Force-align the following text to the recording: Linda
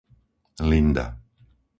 Linda 0.69 1.05